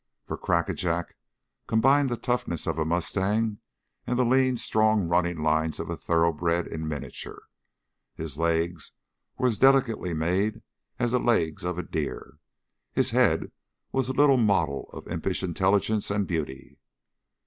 [0.25, 1.15] For Crackajack
[1.67, 3.59] combined the toughness of a mustang
[4.07, 7.43] and the lean, strong running lines of a thoroughbred in miniature.
[8.15, 8.93] His legs
[9.37, 10.63] were as delicately made
[10.97, 12.39] as the legs of a deer;
[12.91, 13.51] his head
[13.91, 16.79] was a little model of impish intelligence and beauty.